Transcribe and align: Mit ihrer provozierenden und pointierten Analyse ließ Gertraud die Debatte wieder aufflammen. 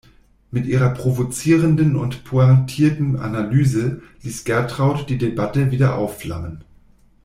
Mit 0.49 0.65
ihrer 0.65 0.89
provozierenden 0.95 1.95
und 1.95 2.23
pointierten 2.23 3.17
Analyse 3.19 4.01
ließ 4.23 4.45
Gertraud 4.45 5.07
die 5.11 5.19
Debatte 5.19 5.69
wieder 5.69 5.95
aufflammen. 5.95 6.63